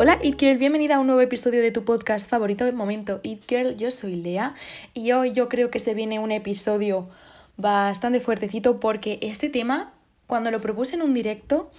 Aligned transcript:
Hola 0.00 0.16
It 0.22 0.38
Girl, 0.38 0.58
bienvenida 0.58 0.94
a 0.94 1.00
un 1.00 1.08
nuevo 1.08 1.22
episodio 1.22 1.60
de 1.60 1.72
tu 1.72 1.84
podcast 1.84 2.30
favorito 2.30 2.64
del 2.64 2.76
momento 2.76 3.18
It 3.24 3.42
Girl, 3.48 3.76
yo 3.76 3.90
soy 3.90 4.14
Lea 4.14 4.54
y 4.94 5.10
hoy 5.10 5.32
yo 5.32 5.48
creo 5.48 5.72
que 5.72 5.80
se 5.80 5.92
viene 5.92 6.20
un 6.20 6.30
episodio 6.30 7.08
bastante 7.56 8.20
fuertecito 8.20 8.78
porque 8.78 9.18
este 9.22 9.48
tema 9.48 9.92
cuando 10.28 10.52
lo 10.52 10.60
propuse 10.60 10.94
en 10.94 11.02
un 11.02 11.14
directo 11.14 11.72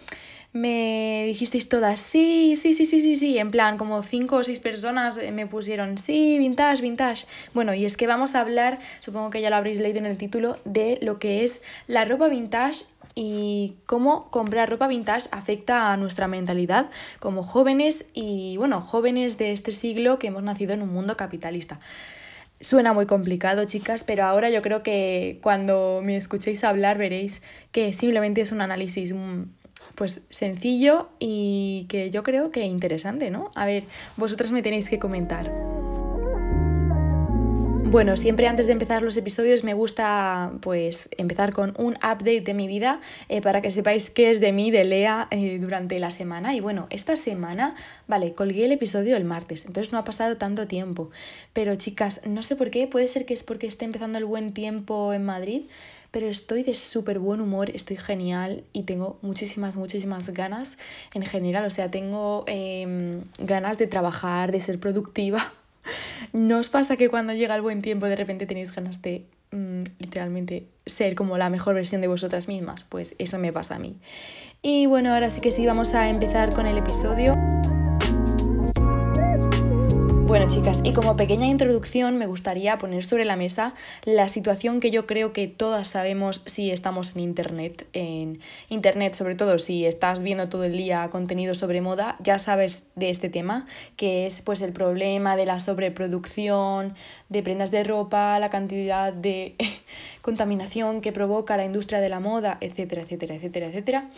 me 0.52 1.24
dijisteis 1.28 1.70
todas, 1.70 2.02
sí, 2.02 2.58
sí, 2.58 2.74
sí, 2.74 2.84
sí, 2.84 3.00
sí, 3.00 3.16
sí, 3.16 3.38
en 3.38 3.52
plan, 3.52 3.78
como 3.78 4.04
cinco 4.04 4.36
o 4.36 4.44
seis 4.44 4.60
personas 4.60 5.18
me 5.32 5.48
pusieron, 5.48 5.98
sí, 5.98 6.40
vintage, 6.40 6.82
vintage. 6.82 7.26
Bueno, 7.54 7.74
y 7.74 7.86
es 7.86 7.96
que 7.96 8.06
vamos 8.06 8.36
a 8.36 8.42
hablar, 8.42 8.80
supongo 9.00 9.30
que 9.30 9.40
ya 9.40 9.50
lo 9.50 9.56
habréis 9.56 9.80
leído 9.80 10.00
en 10.00 10.08
el 10.08 10.18
título, 10.18 10.58
de 10.66 11.00
lo 11.02 11.20
que 11.20 11.46
es 11.46 11.62
la 11.88 12.04
ropa 12.04 12.28
vintage 12.28 12.84
y 13.22 13.76
cómo 13.86 14.32
comprar 14.32 14.70
ropa 14.70 14.88
vintage 14.88 15.28
afecta 15.34 15.92
a 15.92 15.98
nuestra 15.98 16.30
mentalidad 16.30 16.90
como 17.20 17.44
jóvenes 17.44 18.06
y, 18.14 18.56
bueno, 18.56 18.80
jóvenes 18.80 19.38
de 19.38 19.52
este 19.52 19.74
siglo 19.74 20.20
que 20.20 20.28
hemos 20.28 20.42
nacido 20.42 20.72
en 20.72 20.82
un 20.82 20.94
mundo 20.94 21.18
capitalista. 21.18 21.82
Suena 22.62 22.94
muy 22.94 23.08
complicado, 23.08 23.66
chicas, 23.66 24.06
pero 24.06 24.24
ahora 24.24 24.50
yo 24.50 24.62
creo 24.62 24.84
que 24.84 25.40
cuando 25.44 26.00
me 26.02 26.16
escuchéis 26.16 26.64
hablar 26.64 26.98
veréis 26.98 27.42
que 27.74 27.92
simplemente 27.92 28.40
es 28.40 28.54
un 28.54 28.62
análisis 28.62 29.12
mm, 29.14 29.44
pues 29.96 30.22
sencillo 30.30 31.10
y 31.20 31.88
que 31.90 32.12
yo 32.12 32.24
creo 32.24 32.52
que 32.52 32.62
interesante, 32.62 33.32
¿no? 33.32 33.52
A 33.54 33.66
ver, 33.66 33.84
vosotras 34.16 34.54
me 34.54 34.62
tenéis 34.62 34.90
que 34.90 34.98
comentar. 34.98 35.79
Bueno, 37.92 38.18
siempre 38.18 38.48
antes 38.48 38.68
de 38.68 38.74
empezar 38.74 39.02
los 39.02 39.18
episodios 39.18 39.64
me 39.64 39.74
gusta 39.74 40.52
pues 40.62 41.10
empezar 41.18 41.54
con 41.54 41.74
un 41.80 41.96
update 41.96 42.42
de 42.42 42.54
mi 42.54 42.68
vida 42.68 43.02
eh, 43.30 43.42
para 43.42 43.64
que 43.64 43.72
sepáis 43.72 44.12
qué 44.12 44.30
es 44.30 44.40
de 44.40 44.52
mí, 44.52 44.70
de 44.70 44.84
Lea, 44.84 45.28
eh, 45.32 45.58
durante 45.60 45.98
la 45.98 46.12
semana. 46.12 46.54
Y 46.54 46.60
bueno, 46.60 46.86
esta 46.92 47.16
semana, 47.16 47.74
vale, 48.08 48.36
colgué 48.36 48.66
el 48.66 48.74
episodio 48.74 49.18
el 49.18 49.26
martes, 49.26 49.66
entonces 49.66 49.92
no 49.92 49.98
ha 49.98 50.04
pasado 50.04 50.38
tanto 50.38 50.68
tiempo. 50.68 51.10
Pero 51.52 51.74
chicas, 51.78 52.22
no 52.28 52.44
sé 52.44 52.56
por 52.56 52.70
qué, 52.70 52.86
puede 52.86 53.08
ser 53.08 53.26
que 53.26 53.34
es 53.34 53.42
porque 53.42 53.66
esté 53.66 53.86
empezando 53.86 54.20
el 54.20 54.26
buen 54.26 54.54
tiempo 54.54 55.12
en 55.12 55.26
Madrid, 55.26 55.64
pero 56.12 56.28
estoy 56.28 56.62
de 56.62 56.76
súper 56.76 57.18
buen 57.18 57.42
humor, 57.42 57.72
estoy 57.72 57.98
genial 57.98 58.66
y 58.72 58.84
tengo 58.84 59.18
muchísimas, 59.24 59.78
muchísimas 59.78 60.30
ganas 60.30 60.78
en 61.16 61.26
general. 61.26 61.66
O 61.66 61.72
sea, 61.72 61.90
tengo 61.90 62.44
em, 62.46 63.24
ganas 63.40 63.80
de 63.80 63.88
trabajar, 63.88 64.52
de 64.52 64.62
ser 64.62 64.80
productiva 64.80 65.54
¿No 66.34 66.60
os 66.60 66.70
pasa 66.70 66.98
que 66.98 67.10
cuando 67.10 67.34
llega 67.34 67.56
el 67.56 67.62
buen 67.62 67.82
tiempo 67.82 68.06
de 68.06 68.16
repente 68.16 68.46
tenéis 68.46 68.74
ganas 68.74 69.02
de 69.02 69.26
mm, 69.52 69.84
literalmente 70.00 70.68
ser 70.86 71.16
como 71.16 71.38
la 71.38 71.50
mejor 71.50 71.76
versión 71.76 72.02
de 72.02 72.08
vosotras 72.08 72.48
mismas? 72.48 72.84
Pues 72.84 73.16
eso 73.18 73.38
me 73.40 73.54
pasa 73.54 73.76
a 73.76 73.80
mí. 73.80 73.98
Y 74.62 74.86
bueno, 74.86 75.14
ahora 75.14 75.32
sí 75.32 75.42
que 75.42 75.52
sí, 75.52 75.66
vamos 75.66 75.94
a 75.94 76.10
empezar 76.10 76.54
con 76.54 76.66
el 76.66 76.78
episodio. 76.78 77.36
Bueno, 80.30 80.48
chicas, 80.48 80.82
y 80.84 80.94
como 80.94 81.18
pequeña 81.18 81.48
introducción 81.48 82.20
me 82.20 82.28
gustaría 82.28 82.78
poner 82.78 83.04
sobre 83.04 83.26
la 83.26 83.36
mesa 83.36 83.74
la 84.06 84.30
situación 84.30 84.80
que 84.80 84.92
yo 84.92 85.08
creo 85.08 85.34
que 85.34 85.48
todas 85.48 85.88
sabemos 85.88 86.44
si 86.46 86.70
estamos 86.70 87.16
en 87.16 87.22
Internet. 87.22 87.88
En 87.94 88.40
Internet, 88.70 89.16
sobre 89.16 89.34
todo 89.34 89.58
si 89.58 89.88
estás 89.88 90.22
viendo 90.22 90.48
todo 90.48 90.66
el 90.66 90.74
día 90.74 91.10
contenido 91.10 91.56
sobre 91.56 91.82
moda, 91.82 92.16
ya 92.20 92.38
sabes 92.38 92.86
de 92.94 93.10
este 93.10 93.30
tema, 93.30 93.66
que 93.98 94.28
es 94.28 94.42
pues 94.42 94.62
el 94.62 94.72
problema 94.72 95.36
de 95.36 95.48
la 95.48 95.60
sobreproducción 95.60 96.94
de 97.30 97.42
prendas 97.42 97.72
de 97.72 97.84
ropa, 97.84 98.38
la 98.38 98.52
cantidad 98.52 99.12
de 99.12 99.56
contaminación 100.22 101.02
que 101.02 101.12
provoca 101.12 101.58
la 101.58 101.66
industria 101.66 102.02
de 102.02 102.10
la 102.10 102.20
moda, 102.20 102.60
etcétera, 102.62 103.02
etcétera, 103.02 103.34
etcétera, 103.34 103.66
etcétera. 103.66 104.10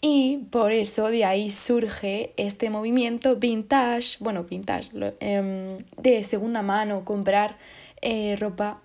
Y 0.00 0.38
por 0.50 0.72
eso 0.72 1.10
de 1.10 1.24
ahí 1.26 1.50
surge 1.50 2.32
este 2.36 2.70
movimiento 2.70 3.36
vintage, 3.36 4.16
bueno, 4.20 4.44
vintage, 4.44 4.90
em, 5.20 5.84
de 5.98 6.24
segunda 6.24 6.62
mano, 6.62 7.04
comprar 7.04 7.58
eh, 8.00 8.36
ropa 8.38 8.80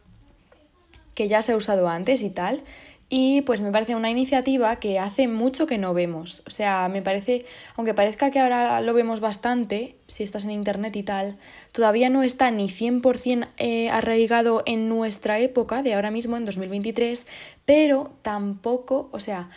que 1.14 1.30
ya 1.30 1.42
se 1.42 1.54
ha 1.54 1.56
usado 1.56 1.88
antes 1.88 2.22
y 2.22 2.30
tal. 2.30 2.64
Y 3.08 3.44
pues 3.44 3.62
me 3.62 3.72
parece 3.72 3.96
una 3.96 4.10
iniciativa 4.10 4.78
que 4.78 4.98
hace 4.98 5.28
mucho 5.28 5.68
que 5.68 5.78
no 5.78 5.94
vemos. 5.94 6.42
O 6.48 6.50
sea, 6.50 6.90
me 6.90 7.04
parece, 7.04 7.46
aunque 7.76 7.94
parezca 7.94 8.32
que 8.32 8.40
ahora 8.40 8.82
lo 8.82 8.94
vemos 8.96 9.20
bastante, 9.20 9.96
si 10.08 10.24
estás 10.24 10.44
en 10.44 10.52
internet 10.52 10.96
y 10.96 11.04
tal, 11.04 11.38
todavía 11.72 12.10
no 12.10 12.24
está 12.24 12.50
ni 12.50 12.68
100% 12.68 13.48
eh, 13.58 13.90
arraigado 13.92 14.64
en 14.66 14.90
nuestra 14.90 15.38
época 15.40 15.84
de 15.84 15.94
ahora 15.94 16.10
mismo, 16.10 16.36
en 16.36 16.46
2023, 16.46 17.28
pero 17.66 18.12
tampoco, 18.24 19.10
o 19.12 19.20
sea, 19.20 19.50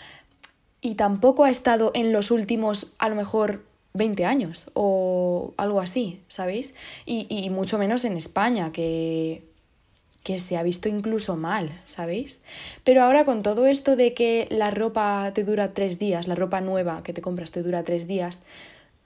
y 0.81 0.95
tampoco 0.95 1.45
ha 1.45 1.51
estado 1.51 1.91
en 1.95 2.13
los 2.13 2.31
últimos, 2.31 2.89
a 2.99 3.09
lo 3.09 3.15
mejor, 3.15 3.65
20 3.95 4.25
años 4.25 4.71
o 4.75 5.55
algo 5.57 5.81
así, 5.81 6.23
¿sabéis? 6.29 6.75
Y, 7.05 7.51
mucho 7.51 7.79
menos 7.79 8.05
en 8.05 8.17
España, 8.17 8.71
que, 8.73 9.43
que 10.23 10.39
se 10.39 10.57
ha 10.57 10.63
visto 10.63 10.89
incluso 10.89 11.37
mal, 11.37 11.83
¿sabéis? 11.87 12.41
Pero 12.85 13.03
ahora 13.03 13.25
con 13.25 13.43
todo 13.43 13.67
esto 13.67 13.97
de 13.97 14.15
que 14.15 14.47
la 14.51 14.71
ropa 14.71 15.33
te 15.35 15.45
dura 15.45 15.75
tres 15.75 15.99
días, 15.99 16.29
la 16.29 16.35
ropa 16.35 16.61
nueva 16.61 17.03
que 17.03 17.13
te 17.13 17.23
compras 17.23 17.51
te 17.51 17.63
dura 17.63 17.83
tres 17.83 18.07
días, 18.07 18.45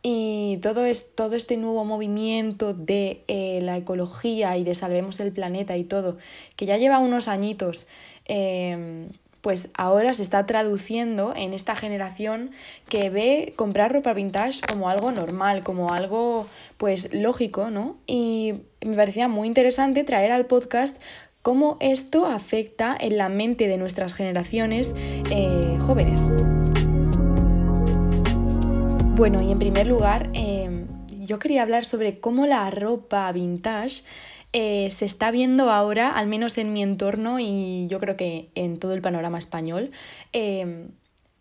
y 0.05 0.59
todo, 0.63 0.85
es, 0.85 1.15
todo 1.15 1.37
este 1.37 1.57
nuevo 1.57 1.85
movimiento 1.85 2.75
de 2.75 3.23
eh, 3.29 3.61
la 3.63 3.77
ecología 3.77 4.57
y 4.57 4.65
de 4.65 4.75
salvemos 4.75 5.21
el 5.21 5.31
planeta 5.31 5.77
y 5.77 5.85
todo, 5.85 6.19
que 6.57 6.67
ya 6.67 6.77
lleva 6.77 6.99
unos 6.99 7.29
añitos, 7.29 7.87
eh, 8.27 9.09
pues 9.43 9.71
ahora 9.75 10.15
se 10.15 10.23
está 10.23 10.47
traduciendo 10.47 11.35
en 11.37 11.53
esta 11.53 11.77
generación 11.77 12.53
que 12.89 13.11
ve 13.11 13.53
comprar 13.57 13.93
ropa 13.93 14.15
vintage 14.15 14.61
como 14.67 14.89
algo 14.89 15.11
normal, 15.11 15.63
como 15.65 15.93
algo 15.93 16.47
pues 16.79 17.13
lógico, 17.13 17.69
¿no? 17.69 17.97
Y 18.07 18.55
me 18.81 18.97
parecía 18.97 19.29
muy 19.29 19.49
interesante 19.49 20.05
traer 20.05 20.31
al 20.31 20.47
podcast 20.47 20.97
cómo 21.43 21.77
esto 21.81 22.25
afecta 22.25 22.97
en 22.99 23.19
la 23.19 23.29
mente 23.29 23.67
de 23.67 23.79
nuestras 23.79 24.15
generaciones 24.15 24.93
eh, 25.31 25.77
jóvenes. 25.81 26.23
Bueno, 29.17 29.43
y 29.43 29.51
en 29.51 29.59
primer 29.59 29.89
lugar, 29.89 30.31
em, 30.35 30.87
yo 31.09 31.41
quería 31.41 31.63
hablar 31.63 31.85
sobre 31.85 32.21
cómo 32.21 32.47
la 32.47 32.71
ropa 32.71 33.31
vintage 33.33 34.05
eh, 34.53 34.89
se 34.91 35.05
está 35.07 35.31
viendo 35.31 35.71
ahora, 35.71 36.11
al 36.11 36.27
menos 36.27 36.59
en 36.59 36.73
mi 36.73 36.83
entorno 36.83 37.41
y 37.41 37.87
yo 37.89 37.99
creo 38.01 38.17
que 38.17 38.51
en 38.55 38.79
todo 38.79 38.93
el 38.93 39.01
panorama 39.01 39.39
español, 39.39 39.91
em, 40.33 40.91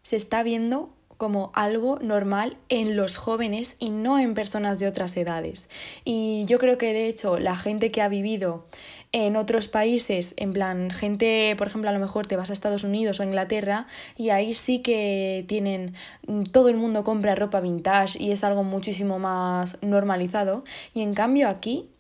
se 0.04 0.16
está 0.16 0.44
viendo 0.44 0.94
como 1.22 1.52
algo 1.54 2.00
normal 2.00 2.58
en 2.68 2.96
los 2.96 3.18
jóvenes 3.18 3.76
y 3.78 3.92
no 3.92 4.18
en 4.18 4.34
personas 4.34 4.80
de 4.80 4.88
otras 4.88 5.16
edades. 5.18 5.70
Y 6.04 6.46
yo 6.48 6.58
creo 6.58 6.80
que 6.80 6.94
de 6.94 7.08
hecho 7.10 7.38
la 7.38 7.56
gente 7.56 7.92
que 7.92 8.02
ha 8.02 8.08
vivido 8.08 8.66
en 9.12 9.36
otros 9.36 9.68
países, 9.68 10.34
en 10.38 10.52
plan, 10.52 10.90
gente, 10.90 11.54
por 11.60 11.68
ejemplo, 11.68 11.92
a 11.92 11.94
lo 11.94 12.00
mejor 12.00 12.26
te 12.26 12.38
vas 12.38 12.50
a 12.50 12.54
Estados 12.54 12.84
Unidos 12.84 13.20
o 13.20 13.24
Inglaterra 13.24 13.86
y 14.18 14.30
ahí 14.32 14.56
sí 14.56 14.80
que 14.80 15.46
tienen, 15.48 15.94
mm, 16.26 16.46
todo 16.46 16.70
el 16.70 16.78
mundo 16.78 17.04
compra 17.04 17.36
ropa 17.36 17.60
vintage 17.60 18.18
y 18.18 18.32
es 18.32 18.44
algo 18.44 18.64
muchísimo 18.64 19.20
más 19.20 19.78
normalizado. 19.84 20.64
Y 20.96 21.04
en 21.04 21.14
cambio 21.14 21.50
aquí 21.50 21.91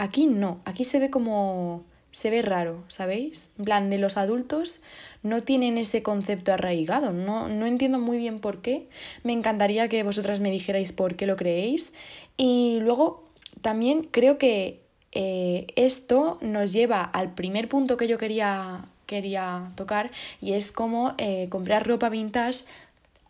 Aquí 0.00 0.28
no, 0.28 0.60
aquí 0.64 0.84
se 0.84 1.00
ve 1.00 1.10
como... 1.10 1.84
se 2.12 2.30
ve 2.30 2.40
raro, 2.40 2.84
¿sabéis? 2.86 3.50
En 3.58 3.64
plan, 3.64 3.90
de 3.90 3.98
los 3.98 4.16
adultos 4.16 4.80
no 5.24 5.42
tienen 5.42 5.76
ese 5.76 6.04
concepto 6.04 6.52
arraigado, 6.52 7.12
no, 7.12 7.48
no 7.48 7.66
entiendo 7.66 7.98
muy 7.98 8.16
bien 8.16 8.38
por 8.38 8.62
qué. 8.62 8.88
Me 9.24 9.32
encantaría 9.32 9.88
que 9.88 10.04
vosotras 10.04 10.38
me 10.38 10.52
dijerais 10.52 10.92
por 10.92 11.16
qué 11.16 11.26
lo 11.26 11.36
creéis. 11.36 11.92
Y 12.36 12.78
luego 12.80 13.28
también 13.60 14.04
creo 14.04 14.38
que 14.38 14.80
eh, 15.10 15.66
esto 15.74 16.38
nos 16.42 16.72
lleva 16.72 17.02
al 17.02 17.34
primer 17.34 17.68
punto 17.68 17.96
que 17.96 18.06
yo 18.06 18.18
quería, 18.18 18.84
quería 19.06 19.72
tocar 19.74 20.12
y 20.40 20.52
es 20.52 20.70
cómo 20.70 21.14
eh, 21.18 21.48
comprar 21.50 21.88
ropa 21.88 22.08
vintage 22.08 22.66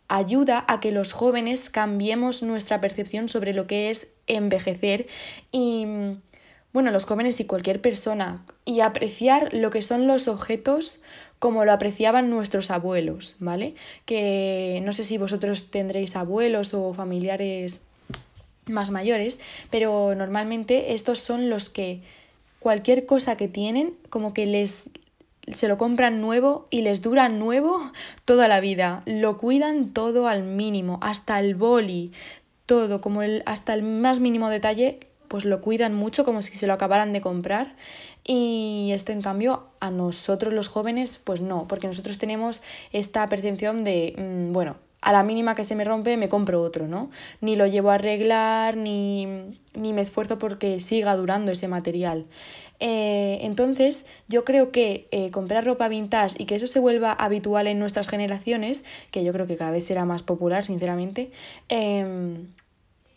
ayuda 0.07 0.65
a 0.67 0.79
que 0.79 0.91
los 0.91 1.13
jóvenes 1.13 1.71
cambiemos 1.71 2.43
nuestra 2.43 2.79
percepción 2.79 3.27
sobre 3.27 3.53
lo 3.53 3.65
que 3.65 3.89
es 3.89 4.09
envejecer 4.27 5.07
y 5.51 5.87
bueno, 6.71 6.91
los 6.91 7.05
jóvenes 7.05 7.39
y 7.39 7.45
cualquier 7.45 7.81
persona, 7.81 8.45
y 8.65 8.81
apreciar 8.81 9.53
lo 9.53 9.71
que 9.71 9.81
son 9.81 10.07
los 10.07 10.27
objetos 10.27 10.99
como 11.39 11.65
lo 11.65 11.71
apreciaban 11.71 12.29
nuestros 12.29 12.69
abuelos, 12.69 13.35
¿vale? 13.39 13.73
Que 14.05 14.81
no 14.83 14.93
sé 14.93 15.03
si 15.03 15.17
vosotros 15.17 15.71
tendréis 15.71 16.15
abuelos 16.15 16.73
o 16.73 16.93
familiares 16.93 17.79
más 18.65 18.91
mayores, 18.91 19.39
pero 19.71 20.13
normalmente 20.15 20.93
estos 20.93 21.19
son 21.19 21.49
los 21.49 21.69
que 21.69 22.01
cualquier 22.59 23.05
cosa 23.05 23.37
que 23.37 23.47
tienen, 23.47 23.95
como 24.09 24.33
que 24.33 24.45
les 24.45 24.89
se 25.53 25.67
lo 25.67 25.79
compran 25.79 26.21
nuevo 26.21 26.67
y 26.69 26.83
les 26.83 27.01
dura 27.01 27.27
nuevo 27.29 27.79
toda 28.25 28.47
la 28.47 28.59
vida. 28.59 29.01
Lo 29.05 29.37
cuidan 29.37 29.89
todo 29.93 30.27
al 30.27 30.43
mínimo, 30.43 30.99
hasta 31.01 31.39
el 31.39 31.55
boli, 31.55 32.11
todo, 32.65 33.01
como 33.01 33.23
el, 33.23 33.41
hasta 33.47 33.73
el 33.73 33.81
más 33.81 34.19
mínimo 34.19 34.49
detalle 34.49 35.08
pues 35.29 35.45
lo 35.45 35.61
cuidan 35.61 35.93
mucho 35.93 36.25
como 36.25 36.41
si 36.41 36.53
se 36.53 36.67
lo 36.67 36.73
acabaran 36.73 37.13
de 37.13 37.21
comprar 37.21 37.75
y 38.25 38.89
esto 38.93 39.13
en 39.13 39.21
cambio 39.21 39.67
a 39.79 39.91
nosotros 39.91 40.53
los 40.53 40.67
jóvenes 40.67 41.19
pues 41.23 41.39
no, 41.39 41.67
porque 41.67 41.87
nosotros 41.87 42.17
tenemos 42.17 42.61
esta 42.91 43.27
percepción 43.29 43.85
de, 43.85 44.15
mm, 44.17 44.51
bueno, 44.51 44.75
a 45.01 45.13
la 45.13 45.23
mínima 45.23 45.55
que 45.55 45.63
se 45.63 45.75
me 45.75 45.85
rompe 45.85 46.17
me 46.17 46.27
compro 46.27 46.61
otro, 46.61 46.87
¿no? 46.87 47.09
Ni 47.39 47.55
lo 47.55 47.67
llevo 47.67 47.91
a 47.91 47.95
arreglar, 47.95 48.75
ni, 48.75 49.25
ni 49.73 49.93
me 49.93 50.01
esfuerzo 50.01 50.37
porque 50.37 50.79
siga 50.81 51.15
durando 51.15 51.51
ese 51.51 51.67
material. 51.67 52.25
Eh, 52.79 53.39
entonces, 53.41 54.05
yo 54.27 54.45
creo 54.45 54.71
que 54.71 55.07
eh, 55.11 55.31
comprar 55.31 55.65
ropa 55.65 55.87
vintage 55.89 56.35
y 56.41 56.45
que 56.45 56.55
eso 56.55 56.67
se 56.67 56.79
vuelva 56.79 57.11
habitual 57.11 57.67
en 57.67 57.79
nuestras 57.79 58.09
generaciones, 58.09 58.83
que 59.11 59.23
yo 59.23 59.33
creo 59.33 59.47
que 59.47 59.57
cada 59.57 59.71
vez 59.71 59.85
será 59.85 60.05
más 60.05 60.23
popular, 60.23 60.65
sinceramente, 60.65 61.31
em, 61.67 62.47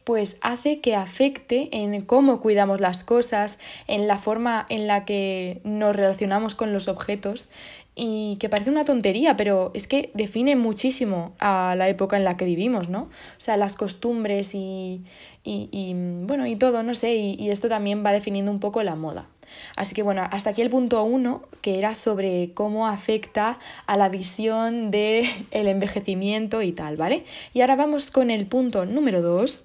pues 0.04 0.38
hace 0.40 0.80
que 0.80 0.94
afecte 0.96 1.68
en 1.72 2.02
cómo 2.02 2.40
cuidamos 2.40 2.80
las 2.80 3.04
cosas, 3.04 3.58
en 3.86 4.06
la 4.08 4.18
forma 4.18 4.66
en 4.68 4.86
la 4.86 5.04
que 5.04 5.60
nos 5.64 5.94
relacionamos 5.94 6.54
con 6.54 6.72
los 6.72 6.88
objetos 6.88 7.50
y 7.94 8.36
que 8.40 8.48
parece 8.48 8.70
una 8.70 8.84
tontería, 8.84 9.36
pero 9.36 9.70
es 9.74 9.86
que 9.86 10.10
define 10.14 10.56
muchísimo 10.56 11.34
a 11.38 11.74
la 11.76 11.88
época 11.88 12.16
en 12.16 12.24
la 12.24 12.36
que 12.36 12.46
vivimos, 12.46 12.88
¿no? 12.88 13.02
O 13.02 13.10
sea, 13.38 13.56
las 13.56 13.74
costumbres 13.74 14.54
y, 14.54 15.02
y, 15.44 15.92
bueno, 15.94 16.46
y 16.46 16.56
todo, 16.56 16.82
no 16.82 16.94
sé, 16.94 17.14
y, 17.14 17.36
y, 17.38 17.50
esto 17.50 17.68
también 17.68 18.04
va 18.04 18.12
definiendo 18.12 18.50
un 18.50 18.60
poco 18.60 18.82
la 18.82 18.96
moda. 18.96 19.28
Así 19.76 19.94
que 19.94 20.02
bueno, 20.02 20.22
hasta 20.30 20.50
aquí 20.50 20.62
el 20.62 20.70
punto 20.70 21.02
uno, 21.04 21.42
que 21.60 21.78
era 21.78 21.94
sobre 21.94 22.52
cómo 22.54 22.86
afecta 22.86 23.58
a 23.86 23.96
la 23.98 24.08
visión 24.08 24.90
del 24.90 25.26
el 25.50 25.68
envejecimiento 25.68 26.62
y 26.62 26.72
tal, 26.72 26.96
¿vale? 26.96 27.24
Y 27.52 27.60
ahora 27.60 27.76
vamos 27.76 28.10
con 28.10 28.30
el 28.30 28.46
punto 28.46 28.86
número 28.86 29.20
dos, 29.20 29.64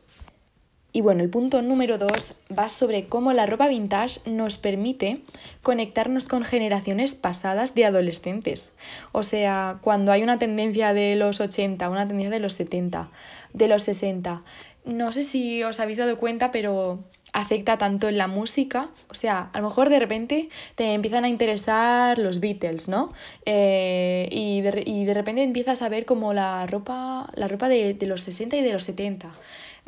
y 0.93 1.01
bueno, 1.01 1.21
el 1.21 1.29
punto 1.29 1.61
número 1.61 1.97
dos 1.97 2.33
va 2.57 2.69
sobre 2.69 3.05
cómo 3.05 3.33
la 3.33 3.45
ropa 3.45 3.67
vintage 3.67 4.21
nos 4.29 4.57
permite 4.57 5.21
conectarnos 5.61 6.27
con 6.27 6.43
generaciones 6.43 7.13
pasadas 7.13 7.75
de 7.75 7.85
adolescentes. 7.85 8.71
O 9.11 9.23
sea, 9.23 9.77
cuando 9.81 10.11
hay 10.11 10.23
una 10.23 10.39
tendencia 10.39 10.93
de 10.93 11.15
los 11.15 11.39
80, 11.39 11.89
una 11.89 12.07
tendencia 12.07 12.31
de 12.31 12.39
los 12.39 12.53
70, 12.53 13.09
de 13.53 13.67
los 13.67 13.83
60. 13.83 14.43
No 14.85 15.11
sé 15.11 15.23
si 15.23 15.61
os 15.63 15.79
habéis 15.79 15.97
dado 15.97 16.17
cuenta, 16.17 16.51
pero 16.51 17.03
afecta 17.33 17.77
tanto 17.77 18.07
en 18.07 18.17
la 18.17 18.27
música, 18.27 18.89
o 19.09 19.13
sea, 19.13 19.51
a 19.53 19.59
lo 19.59 19.67
mejor 19.67 19.89
de 19.89 19.99
repente 19.99 20.49
te 20.75 20.93
empiezan 20.93 21.25
a 21.25 21.29
interesar 21.29 22.17
los 22.17 22.39
Beatles, 22.39 22.87
¿no? 22.87 23.13
Eh, 23.45 24.27
y, 24.31 24.61
de, 24.61 24.83
y, 24.85 25.05
de, 25.05 25.13
repente 25.13 25.43
empiezas 25.43 25.83
a 25.83 25.89
ver 25.89 26.05
como 26.05 26.33
la 26.33 26.65
ropa, 26.65 27.29
la 27.35 27.47
ropa 27.47 27.69
de, 27.69 27.93
de 27.93 28.05
los 28.07 28.21
60 28.23 28.57
y 28.57 28.63
de 28.63 28.73
los 28.73 28.85
70. 28.85 29.29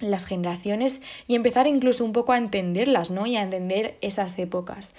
las 0.00 0.24
generaciones 0.24 1.00
y 1.26 1.34
empezar 1.34 1.66
incluso 1.66 2.04
un 2.04 2.12
poco 2.12 2.32
a 2.32 2.38
entenderlas, 2.38 3.10
¿no? 3.10 3.26
Y 3.26 3.36
a 3.36 3.42
entender 3.42 3.96
esas 4.00 4.38
épocas. 4.38 4.92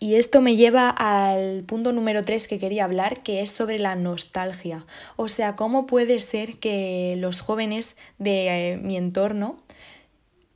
Y 0.00 0.14
esto 0.14 0.40
me 0.40 0.54
lleva 0.54 0.90
al 0.90 1.64
punto 1.64 1.92
número 1.92 2.24
3 2.24 2.46
que 2.46 2.60
quería 2.60 2.84
hablar, 2.84 3.22
que 3.22 3.42
es 3.42 3.50
sobre 3.50 3.80
la 3.80 3.96
nostalgia. 3.96 4.86
O 5.16 5.28
sea, 5.28 5.56
cómo 5.56 5.86
puede 5.86 6.20
ser 6.20 6.58
que 6.58 7.16
los 7.18 7.40
jóvenes 7.40 7.96
de 8.18 8.74
eh, 8.74 8.76
mi 8.76 8.96
entorno, 8.96 9.56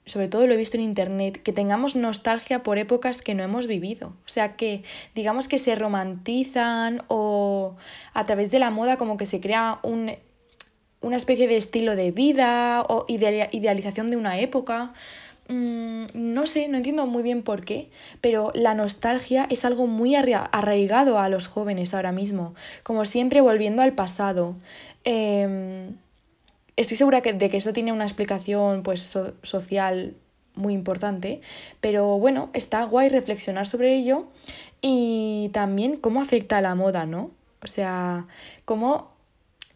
sobre 0.04 0.28
todo 0.28 0.46
lo 0.46 0.54
he 0.54 0.56
visto 0.56 0.76
en 0.76 0.82
internet, 0.82 1.43
que 1.43 1.52
tengamos 1.52 1.94
nostalgia 1.94 2.62
por 2.62 2.78
épocas 2.78 3.22
que 3.22 3.34
no 3.34 3.43
hemos 3.43 3.66
vivido. 3.66 4.08
O 4.26 4.28
sea, 4.28 4.56
que 4.56 4.82
digamos 5.14 5.49
que 5.49 5.58
se 5.58 5.75
romantizan 5.76 7.02
o 7.08 7.76
a 8.12 8.25
través 8.25 8.50
de 8.50 8.58
la 8.58 8.70
moda 8.70 8.96
como 8.96 9.16
que 9.16 9.26
se 9.26 9.40
crea 9.40 9.78
un, 9.82 10.12
una 11.00 11.16
especie 11.16 11.46
de 11.46 11.56
estilo 11.56 11.94
de 11.94 12.10
vida 12.10 12.82
o 12.82 13.04
idealización 13.08 14.08
de 14.08 14.16
una 14.16 14.38
época. 14.40 14.93
Mm, 15.49 16.06
no 16.14 16.46
sé, 16.46 16.69
no 16.69 16.78
entiendo 16.78 17.06
muy 17.06 17.22
bien 17.22 17.43
por 17.43 17.64
qué, 17.64 17.90
pero 18.20 18.52
la 18.54 18.75
nostalgia 18.75 19.46
es 19.50 19.64
algo 19.64 19.87
muy 19.87 20.14
arraigado 20.14 21.19
a 21.19 21.28
los 21.28 21.46
jóvenes 21.46 21.94
ahora 21.94 22.12
mismo, 22.12 22.54
como 22.82 23.04
siempre 23.04 23.40
volviendo 23.40 23.82
al 23.82 23.93
pasado. 23.93 24.56
Em, 25.04 25.96
estoy 26.77 26.97
segura 26.97 27.21
de 27.21 27.51
que 27.51 27.57
esto 27.57 27.73
tiene 27.73 27.93
una 27.93 28.05
explicación 28.05 28.83
pues, 28.83 29.17
social 29.43 30.15
muy 30.55 30.75
importante, 30.75 31.41
pero 31.81 32.19
bueno, 32.19 32.51
está 32.53 32.85
guay 32.85 33.09
reflexionar 33.09 33.67
sobre 33.67 33.95
ello 33.95 34.27
y 34.81 35.51
también 35.53 35.97
cómo 35.97 36.21
afecta 36.21 36.59
a 36.59 36.61
la 36.61 36.75
moda, 36.75 37.07
¿no? 37.07 37.31
O 37.63 37.67
sea, 37.67 38.27
cómo 38.65 39.13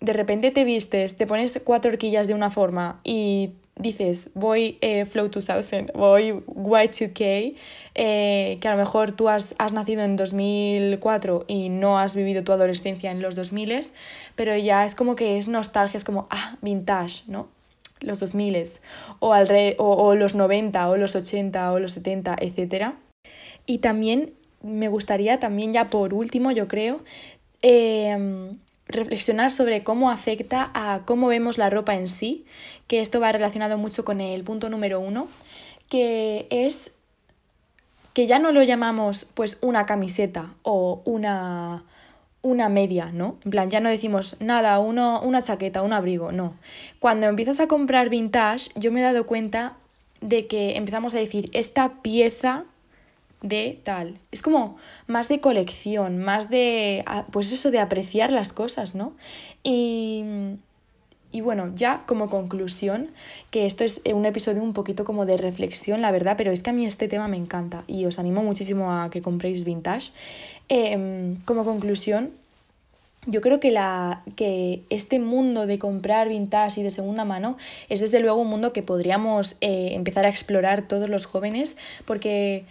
de 0.00 0.12
repente 0.12 0.50
te 0.50 0.64
vistes, 0.64 1.16
te 1.16 1.26
pones 1.26 1.60
cuatro 1.64 1.90
horquillas 1.90 2.28
de 2.28 2.34
una 2.34 2.50
forma 2.50 3.00
y 3.04 3.52
dices, 3.76 4.30
voy 4.34 4.78
eh, 4.80 5.04
Flow 5.04 5.28
2000, 5.28 5.92
voy 5.94 6.32
Y2K, 6.32 7.54
eh, 7.94 8.58
que 8.60 8.68
a 8.68 8.70
lo 8.72 8.76
mejor 8.78 9.12
tú 9.12 9.28
has, 9.28 9.54
nacido 9.72 10.02
en 10.02 10.16
2004 10.16 11.44
y 11.46 11.68
no 11.68 11.98
has 11.98 12.14
vivido 12.14 12.42
tu 12.42 12.52
adolescencia 12.52 13.10
en 13.10 13.20
los 13.20 13.34
2000, 13.34 13.92
pero 14.34 14.56
ya 14.56 14.84
es 14.84 14.94
como 14.94 15.14
que 15.14 15.38
es 15.38 15.46
nostalgia, 15.48 15.98
es 15.98 16.04
como, 16.04 16.26
ah, 16.30 16.56
vintage, 16.62 17.24
¿no? 17.28 17.48
Los 18.00 18.20
2000 18.20 18.64
o, 19.20 19.32
al 19.32 19.48
o, 19.78 19.90
o 19.90 20.14
los 20.14 20.34
90 20.34 20.88
o 20.88 20.96
los 20.96 21.14
80 21.16 21.72
o 21.72 21.78
los 21.78 21.92
70, 21.92 22.36
etc. 22.40 22.92
Y 23.64 23.78
también 23.78 24.34
me 24.62 24.88
gustaría, 24.88 25.38
también 25.40 25.72
ya 25.72 25.88
por 25.90 26.12
último, 26.12 26.50
yo 26.50 26.68
creo, 26.68 27.02
eh, 27.62 28.56
reflexionar 28.88 29.52
sobre 29.52 29.82
cómo 29.82 30.10
afecta 30.10 30.70
a 30.74 31.02
cómo 31.04 31.26
vemos 31.28 31.58
la 31.58 31.70
ropa 31.70 31.94
en 31.94 32.08
sí, 32.08 32.46
que 32.86 33.00
esto 33.00 33.20
va 33.20 33.32
relacionado 33.32 33.78
mucho 33.78 34.04
con 34.04 34.20
el 34.20 34.44
punto 34.44 34.70
número 34.70 35.00
uno, 35.00 35.28
que 35.88 36.46
es 36.50 36.90
que 38.12 38.26
ya 38.26 38.38
no 38.38 38.52
lo 38.52 38.62
llamamos 38.62 39.26
pues 39.34 39.58
una 39.60 39.84
camiseta 39.84 40.54
o 40.62 41.02
una, 41.04 41.84
una 42.40 42.68
media, 42.68 43.10
¿no? 43.12 43.36
En 43.44 43.50
plan, 43.50 43.68
ya 43.68 43.80
no 43.80 43.90
decimos 43.90 44.36
nada, 44.40 44.78
uno, 44.78 45.20
una 45.20 45.42
chaqueta, 45.42 45.82
un 45.82 45.92
abrigo, 45.92 46.32
no. 46.32 46.54
Cuando 46.98 47.26
empiezas 47.26 47.60
a 47.60 47.68
comprar 47.68 48.08
vintage, 48.08 48.70
yo 48.74 48.90
me 48.90 49.00
he 49.00 49.02
dado 49.02 49.26
cuenta 49.26 49.76
de 50.22 50.46
que 50.46 50.76
empezamos 50.76 51.14
a 51.14 51.18
decir, 51.18 51.50
esta 51.52 52.00
pieza 52.00 52.64
de 53.42 53.80
tal. 53.84 54.18
Es 54.32 54.42
como 54.42 54.76
más 55.06 55.28
de 55.28 55.40
colección, 55.40 56.18
más 56.18 56.50
de, 56.50 57.04
pues 57.30 57.52
eso, 57.52 57.70
de 57.70 57.78
apreciar 57.78 58.32
las 58.32 58.52
cosas, 58.52 58.94
¿no? 58.94 59.14
Y, 59.62 60.24
y 61.32 61.40
bueno, 61.40 61.72
ya 61.74 62.04
como 62.06 62.30
conclusión, 62.30 63.10
que 63.50 63.66
esto 63.66 63.84
es 63.84 64.00
un 64.12 64.24
episodio 64.24 64.62
un 64.62 64.72
poquito 64.72 65.04
como 65.04 65.26
de 65.26 65.36
reflexión, 65.36 66.00
la 66.00 66.10
verdad, 66.10 66.36
pero 66.36 66.50
es 66.50 66.62
que 66.62 66.70
a 66.70 66.72
mí 66.72 66.86
este 66.86 67.08
tema 67.08 67.28
me 67.28 67.36
encanta 67.36 67.84
y 67.86 68.06
os 68.06 68.18
animo 68.18 68.42
muchísimo 68.42 68.92
a 68.92 69.10
que 69.10 69.22
compréis 69.22 69.64
vintage. 69.64 70.12
Em, 70.68 71.36
como 71.44 71.64
conclusión, 71.64 72.30
yo 73.26 73.40
creo 73.40 73.60
que, 73.60 73.70
la, 73.70 74.22
que 74.36 74.82
este 74.88 75.18
mundo 75.18 75.66
de 75.66 75.78
comprar 75.78 76.28
vintage 76.28 76.80
y 76.80 76.84
de 76.84 76.90
segunda 76.90 77.24
mano 77.24 77.56
es 77.88 78.00
desde 78.00 78.20
luego 78.20 78.40
un 78.40 78.48
mundo 78.48 78.72
que 78.72 78.82
podríamos 78.82 79.56
eh, 79.60 79.90
empezar 79.92 80.24
a 80.24 80.28
explorar 80.28 80.88
todos 80.88 81.08
los 81.08 81.26
jóvenes 81.26 81.76
porque 82.04 82.64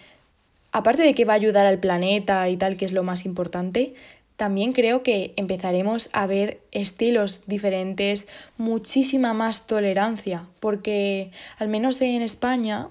aparte 0.75 1.03
de 1.03 1.15
que 1.15 1.23
va 1.23 1.31
a 1.31 1.37
ayudar 1.37 1.65
al 1.65 1.79
planeta 1.79 2.49
y 2.49 2.57
tal, 2.57 2.75
que 2.75 2.83
es 2.83 2.91
lo 2.91 3.01
más 3.01 3.25
importante, 3.25 3.93
también 4.35 4.73
creo 4.73 5.03
que 5.03 5.33
empezaremos 5.37 6.09
a 6.11 6.27
ver 6.27 6.59
estilos 6.73 7.43
diferentes, 7.45 8.27
muchísima 8.57 9.33
más 9.33 9.67
tolerancia, 9.67 10.47
porque 10.59 11.31
al 11.57 11.69
menos 11.69 12.01
en 12.01 12.21
España, 12.21 12.89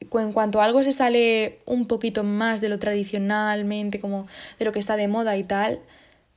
en 0.00 0.32
cuanto 0.32 0.60
algo 0.60 0.82
se 0.82 0.90
sale 0.90 1.60
un 1.64 1.86
poquito 1.86 2.24
más 2.24 2.60
de 2.60 2.70
lo 2.70 2.80
tradicionalmente, 2.80 4.00
como 4.00 4.26
de 4.58 4.64
lo 4.64 4.72
que 4.72 4.80
está 4.80 4.96
de 4.96 5.06
moda 5.06 5.36
y 5.36 5.44
tal, 5.44 5.78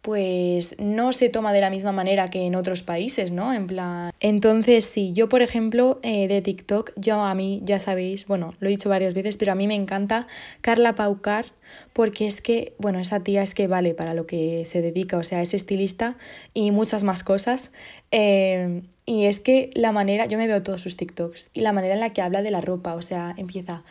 pues 0.09 0.75
no 0.79 1.13
se 1.13 1.29
toma 1.29 1.53
de 1.53 1.61
la 1.61 1.69
misma 1.69 1.91
manera 1.91 2.31
que 2.31 2.47
en 2.47 2.55
otros 2.55 2.81
países, 2.81 3.31
¿no? 3.31 3.53
En 3.53 3.67
plan... 3.67 4.11
Entonces, 4.19 4.85
sí, 4.85 5.13
yo 5.13 5.29
por 5.29 5.43
ejemplo 5.43 5.99
eh, 6.01 6.27
de 6.27 6.41
TikTok, 6.41 6.93
yo 6.95 7.21
a 7.21 7.35
mí, 7.35 7.61
ya 7.63 7.77
sabéis, 7.77 8.25
bueno, 8.25 8.55
lo 8.59 8.69
he 8.69 8.71
dicho 8.71 8.89
varias 8.89 9.13
veces, 9.13 9.37
pero 9.37 9.51
a 9.51 9.55
mí 9.55 9.67
me 9.67 9.75
encanta 9.75 10.25
Carla 10.61 10.95
Paucar 10.95 11.45
porque 11.93 12.25
es 12.25 12.41
que, 12.41 12.73
bueno, 12.79 12.99
esa 12.99 13.19
tía 13.19 13.43
es 13.43 13.53
que 13.53 13.67
vale 13.67 13.93
para 13.93 14.15
lo 14.15 14.25
que 14.25 14.65
se 14.65 14.81
dedica, 14.81 15.15
o 15.15 15.23
sea, 15.23 15.43
es 15.43 15.53
estilista 15.53 16.17
y 16.55 16.71
muchas 16.71 17.03
más 17.03 17.23
cosas. 17.23 17.69
Eh, 18.09 18.81
y 19.05 19.25
es 19.25 19.39
que 19.39 19.69
la 19.75 19.91
manera, 19.91 20.25
yo 20.25 20.39
me 20.39 20.47
veo 20.47 20.63
todos 20.63 20.81
sus 20.81 20.97
TikToks 20.97 21.49
y 21.53 21.61
la 21.61 21.71
manera 21.71 21.93
en 21.93 21.99
la 21.99 22.13
que 22.13 22.23
habla 22.23 22.41
de 22.41 22.49
la 22.49 22.61
ropa, 22.61 22.95
o 22.95 23.03
sea, 23.03 23.35
empieza, 23.37 23.83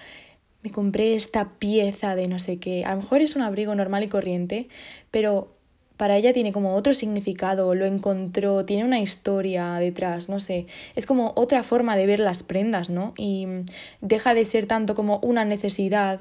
me 0.65 0.73
compré 0.73 1.15
esta 1.15 1.51
pieza 1.61 2.17
de 2.17 2.27
no 2.27 2.41
sé 2.41 2.59
qué, 2.59 2.85
a 2.85 2.97
lo 2.97 3.03
mejor 3.03 3.23
es 3.23 3.37
un 3.37 3.43
abrigo 3.43 3.73
normal 3.77 4.03
y 4.03 4.09
corriente, 4.09 4.67
pero 5.13 5.57
para 5.99 6.17
ella 6.17 6.33
tiene 6.33 6.53
como 6.53 6.75
otro 6.75 6.95
significado, 6.95 7.75
lo 7.75 7.85
encontró, 7.85 8.65
tiene 8.65 8.85
una 8.85 9.01
historia 9.01 9.75
detrás, 9.75 10.29
no 10.29 10.39
sé, 10.41 10.67
es 10.95 11.07
como 11.07 11.33
otra 11.35 11.65
forma 11.65 11.97
de 11.97 12.07
ver 12.07 12.21
las 12.21 12.45
prendas, 12.45 12.89
¿no? 12.89 13.13
Y 13.19 13.47
deja 14.01 14.33
de 14.33 14.45
ser 14.45 14.67
tanto 14.67 14.95
como 14.95 15.19
una 15.19 15.45
necesidad 15.45 16.21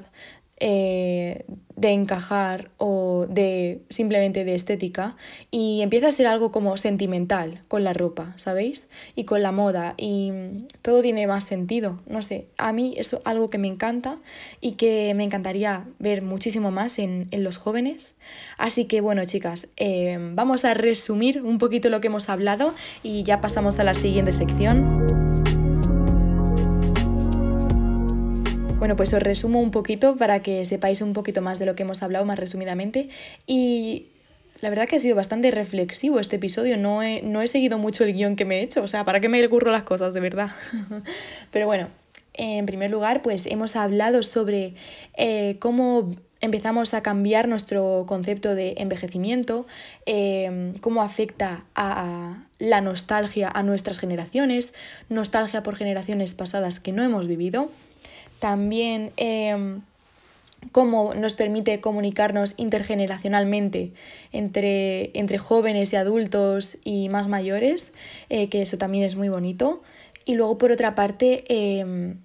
eh, 0.60 1.44
de 1.76 1.90
encajar 1.90 2.70
o 2.78 3.26
de 3.28 3.82
simplemente 3.88 4.44
de 4.44 4.56
estética 4.56 5.16
y 5.52 5.80
empieza 5.82 6.08
a 6.08 6.12
ser 6.12 6.26
algo 6.26 6.50
como 6.50 6.76
sentimental 6.76 7.62
con 7.68 7.84
la 7.84 7.92
ropa, 7.92 8.34
¿sabéis? 8.36 8.88
Y 9.14 9.24
con 9.24 9.42
la 9.42 9.52
moda 9.52 9.94
y 9.96 10.32
todo 10.82 11.02
tiene 11.02 11.28
más 11.28 11.44
sentido, 11.44 12.00
no 12.08 12.22
sé, 12.22 12.48
a 12.58 12.72
mí 12.72 12.94
es 12.96 13.16
algo 13.24 13.50
que 13.50 13.58
me 13.58 13.68
encanta 13.68 14.18
y 14.60 14.72
que 14.72 15.14
me 15.14 15.22
encantaría 15.22 15.84
ver 16.00 16.22
muchísimo 16.22 16.72
más 16.72 16.98
en, 16.98 17.28
en 17.30 17.44
los 17.44 17.58
jóvenes. 17.58 18.14
Así 18.56 18.86
que 18.86 19.00
bueno 19.00 19.24
chicas, 19.24 19.68
eh, 19.76 20.18
vamos 20.32 20.64
a 20.64 20.74
resumir 20.74 21.42
un 21.42 21.58
poquito 21.58 21.88
lo 21.90 22.00
que 22.00 22.08
hemos 22.08 22.28
hablado 22.28 22.74
y 23.04 23.22
ya 23.22 23.40
pasamos 23.40 23.78
a 23.78 23.84
la 23.84 23.94
siguiente 23.94 24.32
sección. 24.32 25.27
Bueno, 28.78 28.94
pues 28.94 29.12
os 29.12 29.20
resumo 29.20 29.60
un 29.60 29.72
poquito 29.72 30.16
para 30.16 30.40
que 30.40 30.64
sepáis 30.64 31.02
un 31.02 31.12
poquito 31.12 31.42
más 31.42 31.58
de 31.58 31.66
lo 31.66 31.74
que 31.74 31.82
hemos 31.82 32.04
hablado 32.04 32.24
más 32.24 32.38
resumidamente. 32.38 33.08
Y 33.44 34.06
la 34.60 34.70
verdad 34.70 34.86
que 34.86 34.96
ha 34.96 35.00
sido 35.00 35.16
bastante 35.16 35.50
reflexivo 35.50 36.20
este 36.20 36.36
episodio. 36.36 36.76
No 36.76 37.02
he, 37.02 37.20
no 37.22 37.42
he 37.42 37.48
seguido 37.48 37.76
mucho 37.78 38.04
el 38.04 38.14
guion 38.14 38.36
que 38.36 38.44
me 38.44 38.60
he 38.60 38.62
hecho. 38.62 38.84
O 38.84 38.86
sea, 38.86 39.04
¿para 39.04 39.18
qué 39.18 39.28
me 39.28 39.40
recurro 39.40 39.72
las 39.72 39.82
cosas, 39.82 40.14
de 40.14 40.20
verdad? 40.20 40.50
Pero 41.50 41.66
bueno, 41.66 41.88
en 42.34 42.66
primer 42.66 42.92
lugar, 42.92 43.20
pues 43.22 43.46
hemos 43.46 43.74
hablado 43.74 44.22
sobre 44.22 44.74
eh, 45.16 45.56
cómo 45.58 46.12
empezamos 46.40 46.94
a 46.94 47.02
cambiar 47.02 47.48
nuestro 47.48 48.04
concepto 48.06 48.54
de 48.54 48.74
envejecimiento, 48.78 49.66
eh, 50.06 50.72
cómo 50.80 51.02
afecta 51.02 51.64
a, 51.74 52.44
la 52.60 52.80
nostalgia 52.80 53.50
a 53.52 53.64
nuestras 53.64 53.98
generaciones, 53.98 54.72
nostalgia 55.08 55.64
por 55.64 55.74
generaciones 55.74 56.34
pasadas 56.34 56.78
que 56.78 56.92
no 56.92 57.02
hemos 57.02 57.26
vivido 57.26 57.70
también 58.38 59.12
em, 59.16 59.82
cómo 60.72 61.14
nos 61.14 61.34
permite 61.34 61.80
comunicarnos 61.80 62.54
intergeneracionalmente 62.56 63.92
entre, 64.32 65.10
entre, 65.18 65.38
jóvenes 65.38 65.92
y 65.92 65.96
adultos 65.96 66.78
y 66.84 67.08
más 67.08 67.28
mayores, 67.28 67.92
eh, 68.28 68.48
que 68.48 68.62
eso 68.62 68.78
también 68.78 69.04
es 69.04 69.16
muy 69.16 69.28
bonito. 69.28 69.82
Y 70.24 70.34
luego, 70.34 70.58
por 70.58 70.72
otra 70.72 70.94
parte, 70.94 71.44
em, 71.48 72.18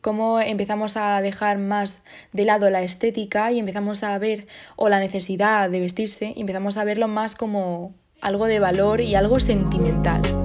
cómo 0.00 0.40
empezamos 0.40 0.96
a 0.96 1.20
dejar 1.20 1.58
más 1.58 2.00
de 2.32 2.44
lado 2.44 2.70
la 2.70 2.82
estética 2.82 3.52
y 3.52 3.58
empezamos 3.58 4.02
a 4.04 4.18
ver, 4.18 4.46
o 4.76 4.88
la 4.88 5.00
necesidad 5.00 5.70
de 5.70 5.80
vestirse, 5.80 6.32
y 6.36 6.42
empezamos 6.42 6.76
a 6.76 6.84
verlo 6.84 7.08
más 7.08 7.34
como 7.34 7.94
algo 8.20 8.46
de 8.46 8.60
valor 8.60 9.00
y 9.00 9.14
algo 9.14 9.40
sentimental. 9.40 10.39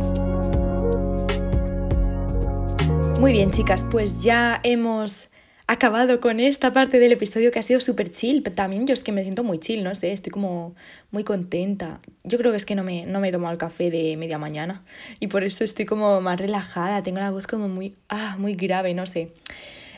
Muy 3.19 3.31
bien, 3.31 3.49
chicas, 3.49 3.85
pues 3.89 4.21
ya 4.21 4.59
hemos 4.63 5.29
acabado 5.67 6.19
con 6.19 6.39
esta 6.39 6.73
parte 6.73 6.99
del 6.99 7.11
episodio 7.11 7.51
que 7.51 7.59
ha 7.59 7.63
sido 7.63 7.79
súper 7.79 8.11
chill. 8.11 8.43
También 8.43 8.85
yo 8.85 8.93
es 8.93 9.03
que 9.03 9.11
me 9.11 9.23
siento 9.23 9.43
muy 9.43 9.59
chill, 9.59 9.83
no 9.83 9.95
sé, 9.95 10.11
estoy 10.11 10.31
como 10.31 10.75
muy 11.11 11.23
contenta. 11.23 12.01
Yo 12.23 12.37
creo 12.37 12.51
que 12.51 12.57
es 12.57 12.65
que 12.65 12.75
no 12.75 12.83
me, 12.83 13.05
no 13.05 13.19
me 13.19 13.29
he 13.29 13.31
tomado 13.31 13.51
el 13.51 13.57
café 13.57 13.89
de 13.89 14.15
media 14.17 14.37
mañana 14.37 14.83
y 15.19 15.27
por 15.27 15.43
eso 15.43 15.63
estoy 15.63 15.85
como 15.85 16.21
más 16.21 16.39
relajada, 16.39 17.01
tengo 17.03 17.19
la 17.19 17.31
voz 17.31 17.47
como 17.47 17.67
muy, 17.67 17.95
ah, 18.09 18.35
muy 18.37 18.53
grave, 18.53 18.93
no 18.93 19.07
sé. 19.07 19.31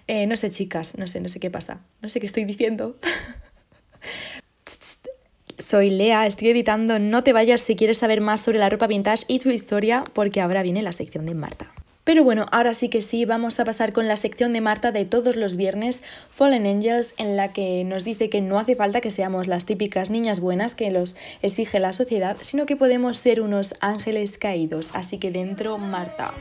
Eh, 0.07 0.25
no 0.25 0.37
sé, 0.37 0.49
chicas, 0.49 0.97
no 0.97 1.07
sé, 1.07 1.19
no 1.19 1.27
sé 1.27 1.39
qué 1.39 1.51
pasa, 1.51 1.81
no 2.01 2.09
sé 2.09 2.21
qué 2.21 2.27
estoy 2.27 2.45
diciendo. 2.45 2.97
Soy 5.59 5.89
Lea, 5.89 6.27
estoy 6.27 6.49
editando 6.49 6.99
No 6.99 7.23
te 7.23 7.33
vayas 7.33 7.61
si 7.61 7.75
quieres 7.75 7.97
saber 7.97 8.21
más 8.21 8.41
sobre 8.41 8.59
la 8.59 8.69
ropa 8.69 8.87
vintage 8.87 9.25
y 9.27 9.39
tu 9.39 9.49
historia, 9.49 10.03
porque 10.13 10.39
ahora 10.39 10.61
viene 10.61 10.83
la 10.83 10.93
sección 10.93 11.25
de 11.25 11.33
Marta. 11.33 11.73
Pero 12.07 12.23
bueno, 12.23 12.45
ahora 12.53 12.73
sí 12.73 12.87
que 12.87 13.01
sí, 13.01 13.25
vamos 13.25 13.59
a 13.59 13.65
pasar 13.65 13.91
con 13.91 14.07
la 14.07 14.15
sección 14.15 14.53
de 14.53 14.61
Marta 14.61 14.93
de 14.93 15.03
todos 15.03 15.35
los 15.35 15.57
viernes, 15.57 16.03
Fallen 16.29 16.65
Angels, 16.65 17.13
en 17.17 17.35
la 17.35 17.51
que 17.51 17.83
nos 17.83 18.05
dice 18.05 18.29
que 18.29 18.39
no 18.39 18.59
hace 18.59 18.77
falta 18.77 19.01
que 19.01 19.11
seamos 19.11 19.47
las 19.47 19.65
típicas 19.65 20.09
niñas 20.09 20.39
buenas 20.39 20.73
que 20.73 20.89
los 20.89 21.17
exige 21.41 21.81
la 21.81 21.91
sociedad, 21.91 22.37
sino 22.39 22.65
que 22.65 22.77
podemos 22.77 23.17
ser 23.17 23.41
unos 23.41 23.75
ángeles 23.81 24.37
caídos. 24.37 24.89
Así 24.93 25.17
que 25.17 25.31
dentro, 25.31 25.77
Marta. 25.77 26.33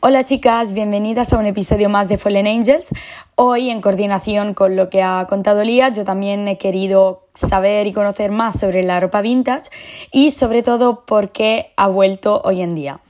Hola 0.00 0.22
chicas, 0.22 0.74
bienvenidas 0.74 1.32
a 1.32 1.38
un 1.38 1.46
episodio 1.46 1.88
más 1.88 2.06
de 2.06 2.18
Fallen 2.18 2.46
Angels. 2.46 2.86
Hoy, 3.34 3.68
en 3.68 3.80
coordinación 3.80 4.54
con 4.54 4.76
lo 4.76 4.90
que 4.90 5.02
ha 5.02 5.26
contado 5.28 5.64
Lía, 5.64 5.88
yo 5.88 6.04
también 6.04 6.46
he 6.46 6.56
querido 6.56 7.26
saber 7.34 7.88
y 7.88 7.92
conocer 7.92 8.30
más 8.30 8.60
sobre 8.60 8.84
la 8.84 9.00
ropa 9.00 9.22
vintage 9.22 9.70
y 10.12 10.30
sobre 10.30 10.62
todo 10.62 11.04
por 11.04 11.32
qué 11.32 11.72
ha 11.76 11.88
vuelto 11.88 12.40
hoy 12.44 12.62
en 12.62 12.76
día. 12.76 13.00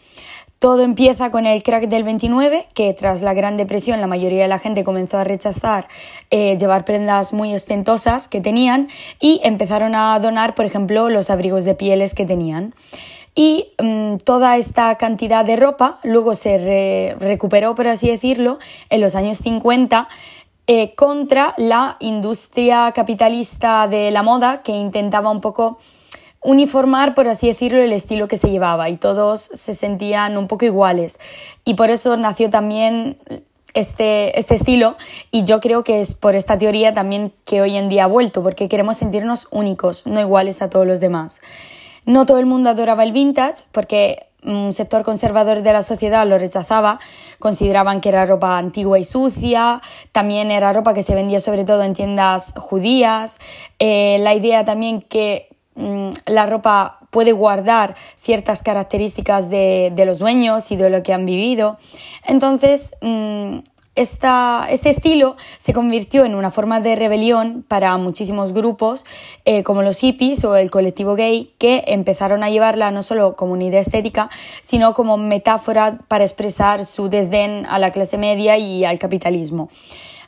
Todo 0.60 0.80
empieza 0.80 1.30
con 1.30 1.44
el 1.44 1.62
crack 1.62 1.88
del 1.88 2.04
29, 2.04 2.68
que 2.72 2.94
tras 2.94 3.20
la 3.20 3.34
Gran 3.34 3.58
Depresión 3.58 4.00
la 4.00 4.06
mayoría 4.06 4.42
de 4.42 4.48
la 4.48 4.58
gente 4.58 4.82
comenzó 4.82 5.18
a 5.18 5.24
rechazar 5.24 5.88
eh, 6.30 6.56
llevar 6.56 6.86
prendas 6.86 7.34
muy 7.34 7.54
ostentosas 7.54 8.28
que 8.28 8.40
tenían 8.40 8.88
y 9.20 9.42
empezaron 9.44 9.94
a 9.94 10.18
donar, 10.20 10.54
por 10.54 10.64
ejemplo, 10.64 11.10
los 11.10 11.28
abrigos 11.28 11.64
de 11.64 11.74
pieles 11.74 12.14
que 12.14 12.24
tenían 12.24 12.74
y 13.38 13.68
mm, 13.80 14.16
toda 14.24 14.56
esta 14.56 14.96
cantidad 14.96 15.44
de 15.44 15.54
ropa 15.54 16.00
luego 16.02 16.34
se 16.34 17.14
recuperó, 17.20 17.76
por 17.76 17.86
así 17.86 18.10
decirlo, 18.10 18.58
en 18.90 19.00
los 19.00 19.14
años 19.14 19.38
50 19.38 20.08
eh, 20.66 20.96
contra 20.96 21.54
la 21.56 21.96
industria 22.00 22.90
capitalista 22.90 23.86
de 23.86 24.10
la 24.10 24.24
moda 24.24 24.62
que 24.62 24.72
intentaba 24.72 25.30
un 25.30 25.40
poco 25.40 25.78
uniformar, 26.42 27.14
por 27.14 27.28
así 27.28 27.46
decirlo, 27.46 27.80
el 27.80 27.92
estilo 27.92 28.26
que 28.26 28.38
se 28.38 28.50
llevaba 28.50 28.88
y 28.88 28.96
todos 28.96 29.40
se 29.40 29.76
sentían 29.76 30.36
un 30.36 30.48
poco 30.48 30.64
iguales. 30.64 31.20
Y 31.64 31.74
por 31.74 31.92
eso 31.92 32.16
nació 32.16 32.50
también 32.50 33.18
este, 33.72 34.36
este 34.36 34.56
estilo 34.56 34.96
y 35.30 35.44
yo 35.44 35.60
creo 35.60 35.84
que 35.84 36.00
es 36.00 36.16
por 36.16 36.34
esta 36.34 36.58
teoría 36.58 36.92
también 36.92 37.32
que 37.44 37.60
hoy 37.60 37.76
en 37.76 37.88
día 37.88 38.02
ha 38.02 38.08
vuelto, 38.08 38.42
porque 38.42 38.68
queremos 38.68 38.96
sentirnos 38.96 39.46
únicos, 39.52 40.08
no 40.08 40.20
iguales 40.20 40.60
a 40.60 40.70
todos 40.70 40.88
los 40.88 40.98
demás. 40.98 41.40
No 42.08 42.24
todo 42.24 42.38
el 42.38 42.46
mundo 42.46 42.70
adoraba 42.70 43.02
el 43.02 43.12
vintage 43.12 43.64
porque 43.70 44.28
un 44.42 44.72
sector 44.72 45.02
conservador 45.04 45.60
de 45.60 45.74
la 45.74 45.82
sociedad 45.82 46.26
lo 46.26 46.38
rechazaba, 46.38 47.00
consideraban 47.38 48.00
que 48.00 48.08
era 48.08 48.24
ropa 48.24 48.56
antigua 48.56 48.98
y 48.98 49.04
sucia, 49.04 49.82
también 50.10 50.50
era 50.50 50.72
ropa 50.72 50.94
que 50.94 51.02
se 51.02 51.14
vendía 51.14 51.38
sobre 51.38 51.64
todo 51.64 51.82
en 51.82 51.92
tiendas 51.92 52.54
judías, 52.56 53.40
eh, 53.78 54.16
la 54.20 54.32
idea 54.32 54.64
también 54.64 55.02
que 55.02 55.50
mm, 55.74 56.12
la 56.24 56.46
ropa 56.46 57.00
puede 57.10 57.32
guardar 57.32 57.94
ciertas 58.16 58.62
características 58.62 59.50
de, 59.50 59.92
los 60.06 60.18
dueños 60.18 60.72
y 60.72 60.76
de 60.76 60.88
lo 60.88 61.02
que 61.02 61.12
han 61.12 61.26
vivido. 61.26 61.76
Entonces, 62.24 62.94
este 64.00 64.90
estilo 64.90 65.36
se 65.58 65.72
convirtió 65.72 66.24
en 66.24 66.34
una 66.34 66.50
forma 66.50 66.80
de 66.80 66.94
rebelión 66.94 67.64
para 67.66 67.96
muchísimos 67.96 68.52
grupos, 68.52 69.04
eh, 69.44 69.62
como 69.62 69.82
los 69.82 69.98
hippies 69.98 70.44
o 70.44 70.56
el 70.56 70.70
colectivo 70.70 71.16
gay, 71.16 71.52
que 71.58 71.84
empezaron 71.88 72.44
a 72.44 72.50
llevarla 72.50 72.90
no 72.90 73.02
solo 73.02 73.34
como 73.34 73.54
unidad 73.54 73.80
estética, 73.80 74.30
sino 74.62 74.94
como 74.94 75.16
metáfora 75.16 75.98
para 76.08 76.24
expresar 76.24 76.84
su 76.84 77.08
desdén 77.08 77.66
a 77.66 77.78
la 77.78 77.90
clase 77.90 78.18
media 78.18 78.56
y 78.56 78.84
al 78.84 78.98
capitalismo. 78.98 79.68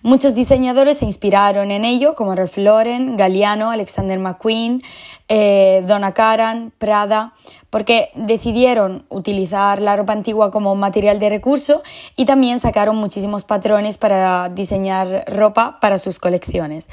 Muchos 0.03 0.35
diseñadores 0.35 0.97
se 0.97 1.05
inspiraron 1.05 1.71
en 1.71 1.85
ello, 1.85 2.15
como 2.15 2.35
Ralph 2.35 2.57
Lauren, 2.57 3.19
Galliano, 3.19 3.71
Alexander 3.71 4.19
McQueen, 4.19 4.81
eh, 5.29 5.85
Donna 5.87 6.15
Karan, 6.15 6.73
Prada, 6.79 7.35
porque 7.69 8.09
decidieron 8.15 9.05
utilizar 9.11 9.83
la 9.83 9.97
ropa 9.97 10.15
antigua 10.15 10.51
como 10.51 10.75
material 10.75 11.19
de 11.19 11.29
recurso 11.29 11.83
y 12.17 12.25
también 12.25 12.61
sacaron 12.61 12.97
muchísimos 12.97 13.45
patrones 13.45 13.99
para 13.99 14.49
diseñar 14.49 15.25
ropa 15.27 15.79
para 15.83 15.99
sus 15.99 16.19
colecciones. 16.19 16.89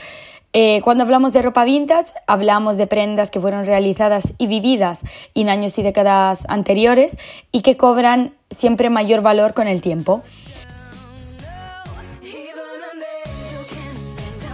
Eh, 0.51 0.81
cuando 0.83 1.05
hablamos 1.05 1.31
de 1.31 1.41
ropa 1.41 1.63
vintage, 1.63 2.11
hablamos 2.25 2.75
de 2.75 2.87
prendas 2.87 3.31
que 3.31 3.39
fueron 3.39 3.65
realizadas 3.65 4.33
y 4.37 4.47
vividas 4.47 5.03
en 5.33 5.47
años 5.47 5.77
y 5.77 5.83
décadas 5.83 6.45
anteriores 6.49 7.17
y 7.53 7.61
que 7.61 7.77
cobran 7.77 8.33
siempre 8.49 8.89
mayor 8.89 9.21
valor 9.21 9.53
con 9.53 9.69
el 9.69 9.81
tiempo. 9.81 10.23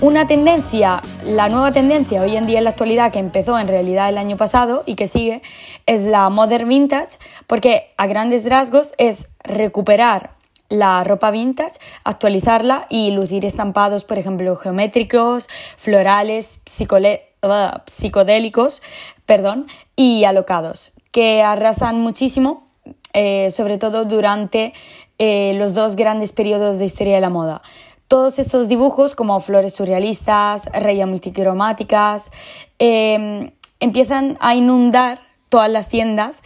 Una 0.03 0.27
tendencia, 0.27 1.01
la 1.23 1.47
nueva 1.47 1.71
tendencia 1.71 2.21
hoy 2.21 2.35
en 2.35 2.45
día 2.45 2.57
en 2.57 2.65
la 2.65 2.71
actualidad 2.71 3.13
que 3.13 3.19
empezó 3.19 3.57
en 3.57 3.69
realidad 3.69 4.09
el 4.09 4.17
año 4.17 4.35
pasado 4.35 4.83
y 4.85 4.95
que 4.95 5.07
sigue 5.07 5.41
es 5.85 6.03
la 6.03 6.29
modern 6.29 6.67
vintage 6.67 7.19
porque 7.47 7.87
a 7.95 8.05
grandes 8.05 8.43
rasgos 8.43 8.91
es 8.97 9.29
recuperar 9.45 10.31
la 10.67 11.05
ropa 11.05 11.31
vintage, 11.31 11.79
actualizarla 12.03 12.85
y 12.89 13.11
lucir 13.11 13.45
estampados, 13.45 14.03
por 14.03 14.17
ejemplo, 14.17 14.57
geométricos, 14.57 15.47
florales, 15.77 16.61
psicodélicos 17.85 18.81
perdón, 19.25 19.67
y 19.95 20.25
alocados, 20.25 20.91
que 21.13 21.43
arrasan 21.43 22.01
muchísimo, 22.01 22.67
eh, 23.13 23.51
sobre 23.51 23.77
todo 23.77 24.03
durante 24.03 24.73
eh, 25.17 25.53
los 25.55 25.73
dos 25.73 25.95
grandes 25.95 26.33
periodos 26.33 26.77
de 26.77 26.83
historia 26.83 27.15
de 27.15 27.21
la 27.21 27.29
moda. 27.29 27.61
Todos 28.13 28.37
estos 28.37 28.67
dibujos, 28.67 29.15
como 29.15 29.39
flores 29.39 29.73
surrealistas, 29.73 30.67
rayas 30.67 31.07
multicromáticas, 31.07 32.31
em, 32.77 33.49
empiezan 33.79 34.37
a 34.39 34.53
inundar 34.53 35.17
todas 35.49 35.67
las 35.67 35.89
tiendas 35.89 36.43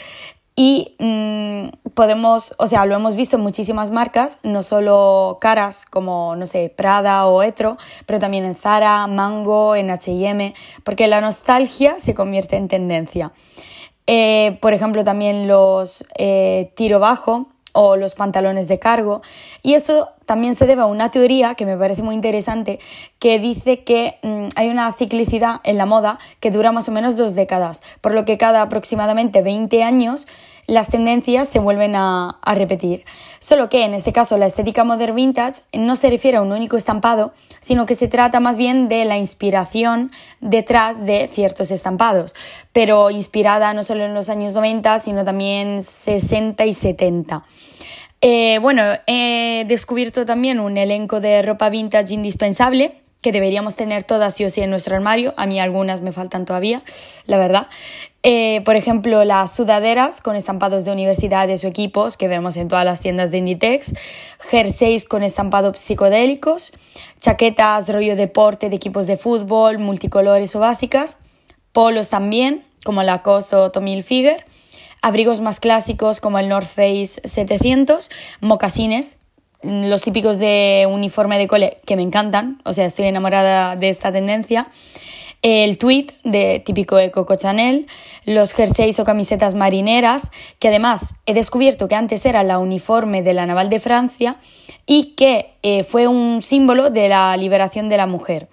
y 0.56 0.96
mm, 0.98 1.90
podemos, 1.94 2.56
o 2.58 2.68
sea, 2.68 2.86
lo 2.86 2.96
hemos 2.96 3.18
visto 3.18 3.36
en 3.36 3.42
muchísimas 3.44 3.92
marcas, 3.92 4.40
no 4.44 4.64
solo 4.64 5.40
caras 5.42 5.86
como, 5.86 6.38
no 6.38 6.46
sé, 6.46 6.74
Prada 6.74 7.26
o 7.26 7.44
Etro, 7.44 7.76
pero 8.06 8.20
también 8.20 8.46
en 8.46 8.56
Zara, 8.56 9.06
Mango, 9.08 9.76
en 9.76 9.90
HM, 9.90 10.54
porque 10.86 11.08
la 11.08 11.20
nostalgia 11.20 12.00
se 12.00 12.16
convierte 12.16 12.56
en 12.56 12.70
tendencia. 12.70 13.34
Eh, 14.06 14.58
por 14.62 14.72
ejemplo, 14.72 15.04
también 15.04 15.50
los 15.50 16.06
eh, 16.18 16.72
tiro 16.78 17.00
bajo 17.00 17.50
o 17.80 17.96
los 17.96 18.16
pantalones 18.16 18.68
de 18.68 18.80
cargo. 18.80 19.22
Y 19.62 19.76
esto 19.76 20.10
también 20.26 20.56
se 20.56 20.66
debe 20.66 20.82
a 20.82 20.88
una 20.88 21.12
teoría 21.12 21.54
que 21.54 21.68
me 21.68 21.78
parece 21.78 22.02
muy 22.02 22.16
interesante 22.16 22.80
que 23.20 23.38
dice 23.38 23.84
que 23.84 24.18
mm, 24.24 24.48
hay 24.56 24.70
una 24.70 24.92
ciclicidad 24.94 25.62
en 25.64 25.78
la 25.78 25.86
moda 25.86 26.18
que 26.40 26.50
dura 26.50 26.72
más 26.72 26.90
o 26.90 26.92
menos 26.92 27.18
dos 27.18 27.36
décadas, 27.36 27.84
por 28.02 28.16
lo 28.16 28.26
que 28.26 28.40
cada 28.40 28.64
aproximadamente 28.64 29.44
20 29.44 29.84
años 29.84 30.28
las 30.68 30.90
tendencias 30.90 31.48
se 31.48 31.60
vuelven 31.60 31.96
a, 31.96 32.40
repetir. 32.46 33.06
Solo 33.40 33.70
que 33.70 33.86
en 33.86 33.94
este 33.94 34.12
caso 34.12 34.38
la 34.38 34.46
estética 34.46 34.84
modern 34.84 35.16
vintage 35.16 35.62
no 35.74 35.96
se 35.96 36.10
refiere 36.10 36.38
a 36.38 36.42
un 36.42 36.52
único 36.52 36.76
estampado, 36.76 37.34
sino 37.62 37.86
que 37.86 37.96
se 37.96 38.08
trata 38.08 38.40
más 38.40 38.58
bien 38.58 38.90
de 38.90 39.06
la 39.06 39.18
inspiración 39.18 40.12
detrás 40.42 41.06
de 41.06 41.30
ciertos 41.32 41.72
estampados, 41.72 42.36
pero 42.74 43.10
inspirada 43.10 43.74
no 43.74 43.84
solo 43.84 44.04
en 44.04 44.14
los 44.14 44.30
años 44.30 44.54
90, 44.54 45.00
sino 45.00 45.24
también 45.24 45.82
60 45.82 46.66
y 46.66 46.74
70. 46.74 47.44
Eh, 48.22 48.60
bueno, 48.62 48.84
he 49.06 49.64
descubierto 49.68 50.26
también 50.26 50.60
un 50.60 50.78
elenco 50.78 51.22
de 51.22 51.42
ropa 51.44 51.70
vintage 51.70 52.14
indispensable 52.14 53.07
que 53.22 53.32
deberíamos 53.32 53.76
tener 53.76 54.04
todas 54.04 54.36
sí 54.36 54.46
o 54.46 54.50
sí 54.50 54.62
en 54.62 54.70
nuestro 54.70 54.96
armario. 54.96 55.34
A 55.38 55.46
mí 55.48 55.60
algunas 55.60 56.02
me 56.02 56.12
faltan 56.12 56.46
todavía, 56.46 56.84
la 57.26 57.38
verdad. 57.38 57.68
Eh, 58.24 58.62
por 58.66 58.76
ejemplo, 58.76 59.24
las 59.24 59.56
sudaderas 59.56 60.22
con 60.22 60.36
estampados 60.36 60.86
de 60.86 60.92
universidades 60.92 61.64
o 61.64 61.68
equipos 61.68 62.18
que 62.18 62.28
vemos 62.28 62.58
en 62.58 62.68
todas 62.68 62.86
las 62.86 63.00
tiendas 63.00 63.32
de 63.32 63.38
Inditex, 63.38 63.94
jerseys 64.40 65.06
con 65.06 65.24
estampados 65.24 65.80
psicodélicos, 65.80 66.74
chaquetas 67.20 67.88
rollo 67.90 68.16
deporte 68.16 68.70
de 68.70 68.76
equipos 68.76 69.08
de 69.08 69.18
fútbol, 69.18 69.80
multicolores 69.80 70.56
o 70.56 70.60
básicas, 70.60 71.20
polos 71.72 72.10
también, 72.10 72.66
como 72.84 73.04
Lacoste 73.04 73.56
o 73.56 73.72
Tommy 73.72 73.94
Hilfiger, 73.94 74.46
abrigos 75.02 75.42
más 75.42 75.60
clásicos 75.60 76.20
como 76.20 76.40
el 76.40 76.50
North 76.50 76.68
Face 76.68 77.22
700, 77.24 78.10
mocasines, 78.42 79.20
los 79.68 80.02
típicos 80.02 80.40
de 80.40 80.88
uniforme 80.90 81.38
de 81.38 81.48
cole 81.48 81.78
que 81.86 81.96
me 81.96 82.02
encantan, 82.02 82.62
o 82.64 82.74
sea, 82.74 82.86
estoy 82.86 83.06
enamorada 83.06 83.76
de 83.76 83.90
esta 83.90 84.12
tendencia. 84.12 84.70
El 85.44 85.78
tweet 85.78 86.08
de 86.24 86.60
típico 86.66 86.96
de 86.96 87.12
Coco 87.12 87.36
Chanel, 87.36 87.86
los 88.26 88.54
jerseys 88.54 89.00
o 89.00 89.06
camisetas 89.06 89.54
marineras, 89.54 90.32
que 90.58 90.70
además 90.70 91.16
he 91.28 91.34
descubierto 91.36 91.88
que 91.88 91.96
antes 91.96 92.26
era 92.26 92.44
la 92.44 92.58
uniforme 92.58 93.22
de 93.22 93.34
la 93.34 93.46
Naval 93.46 93.70
de 93.70 93.80
Francia 93.80 94.38
y 94.88 95.14
que 95.16 95.54
eh, 95.62 95.84
fue 95.84 96.08
un 96.08 96.42
símbolo 96.42 96.90
de 96.90 97.10
la 97.10 97.38
liberación 97.38 97.88
de 97.88 97.98
la 97.98 98.08
mujer. 98.08 98.48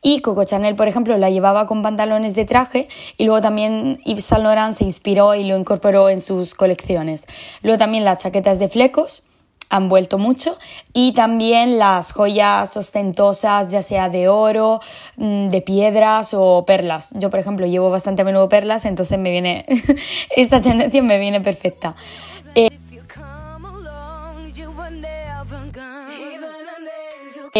Y 0.00 0.20
Coco 0.20 0.44
Chanel, 0.44 0.76
por 0.76 0.86
ejemplo, 0.86 1.18
la 1.18 1.30
llevaba 1.30 1.66
con 1.66 1.82
pantalones 1.82 2.36
de 2.36 2.44
traje 2.44 2.88
y 3.16 3.24
luego 3.24 3.40
también 3.40 3.98
Yves 4.04 4.24
Saint 4.24 4.44
Laurent 4.44 4.74
se 4.74 4.84
inspiró 4.84 5.34
y 5.34 5.42
lo 5.44 5.56
incorporó 5.56 6.08
en 6.08 6.20
sus 6.20 6.54
colecciones. 6.54 7.26
Luego 7.62 7.78
también 7.78 8.04
las 8.04 8.18
chaquetas 8.18 8.60
de 8.60 8.68
flecos 8.68 9.24
han 9.70 9.88
vuelto 9.88 10.18
mucho 10.18 10.58
y 10.92 11.12
también 11.12 11.78
las 11.78 12.12
joyas 12.12 12.76
ostentosas, 12.76 13.70
ya 13.70 13.82
sea 13.82 14.08
de 14.08 14.28
oro, 14.28 14.80
mm, 15.16 15.48
de 15.48 15.60
piedras 15.62 16.34
o 16.34 16.64
perlas. 16.66 17.10
Yo, 17.14 17.30
por 17.30 17.40
ejemplo, 17.40 17.66
llevo 17.66 17.90
bastante 17.90 18.22
a 18.22 18.24
menudo 18.24 18.48
perlas, 18.48 18.84
entonces 18.84 19.18
me 19.18 19.30
viene 19.30 19.64
esta 20.36 20.60
tendencia 20.60 21.02
me 21.02 21.18
viene 21.18 21.40
perfecta. 21.40 21.94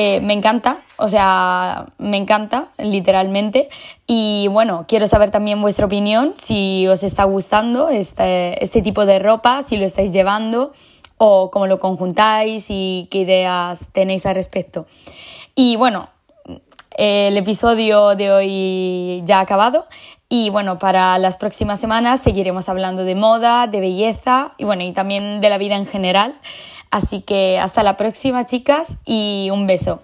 Eh, 0.01 0.21
me 0.21 0.33
encanta, 0.33 0.79
o 0.97 1.09
sea, 1.09 1.87
me 1.99 2.19
encanta, 2.19 2.69
literalmente. 2.79 3.69
Y 4.07 4.47
bueno, 4.47 4.85
quiero 4.87 5.09
saber 5.09 5.31
también 5.31 5.61
vuestra 5.61 5.87
opinión, 5.87 6.35
si 6.37 6.87
os 6.87 7.03
está 7.03 7.25
gustando 7.25 7.89
este, 7.89 8.63
este 8.63 8.81
tipo 8.81 9.07
de 9.07 9.19
ropa, 9.19 9.65
si 9.65 9.77
lo 9.77 9.85
estáis 9.85 10.13
llevando 10.13 10.73
o 11.19 11.51
cómo 11.51 11.67
lo 11.67 11.79
conjuntáis 11.81 12.67
y 12.71 13.09
qué 13.11 13.19
ideas 13.19 13.89
tenéis 13.93 14.25
al 14.27 14.35
respecto. 14.35 14.87
Y 15.55 15.77
bueno, 15.77 16.09
el 16.97 17.37
episodio 17.37 18.17
de 18.17 18.33
hoy 18.33 19.23
ya 19.25 19.39
ha 19.39 19.43
acabado 19.43 19.87
y 20.29 20.51
bueno, 20.51 20.79
para 20.79 21.19
las 21.19 21.37
próximas 21.37 21.81
semanas 21.81 22.21
seguiremos 22.21 22.69
hablando 22.69 23.05
de 23.05 23.15
moda, 23.15 23.67
de 23.67 23.81
belleza 23.81 24.53
y 24.59 24.65
bueno, 24.65 24.83
y 24.85 24.93
también 24.93 25.41
de 25.41 25.51
la 25.51 25.59
vida 25.59 25.77
en 25.77 25.87
general. 25.87 26.39
Así 26.91 27.21
que 27.21 27.59
hasta 27.59 27.83
la 27.83 27.97
próxima 27.97 28.47
chicas 28.47 28.99
y 29.05 29.49
un 29.53 29.67
beso. 29.67 30.01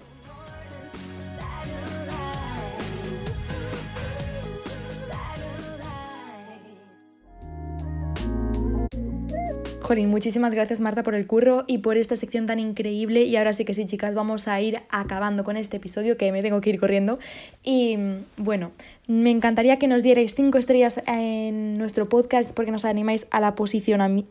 Jolín, 9.85 10.09
muchísimas 10.09 10.55
gracias 10.55 10.81
Marta 10.81 11.03
por 11.03 11.15
el 11.15 11.27
curro 11.27 11.65
y 11.67 11.77
por 11.77 11.99
esta 11.99 12.17
sección 12.17 12.47
tan 12.47 12.59
increíble. 12.59 13.25
Y 13.25 13.37
ahora 13.37 13.53
sí 13.53 13.67
que 13.67 13.75
sí, 13.75 13.85
chicas, 13.85 14.15
vamos 14.15 14.49
a 14.49 14.59
ir 14.59 14.81
acabando 14.89 15.45
con 15.45 15.59
este 15.59 15.77
episodio 15.77 16.17
que 16.17 16.33
me 16.33 16.41
tengo 16.41 16.63
que 16.63 16.71
ir 16.71 16.81
corriendo. 16.81 17.19
Y 17.63 17.99
bueno, 18.39 18.73
me 19.09 19.31
encantaría 19.31 19.79
que 19.79 19.87
nos 19.87 20.03
dierais 20.03 20.35
cinco 20.35 20.57
estrellas 20.57 21.03
en 21.07 21.77
nuestro 21.77 22.09
podcast 22.09 22.55
porque 22.55 22.71
nos 22.71 22.87
animáis 22.87 23.27
a 23.31 23.41
la 23.41 23.55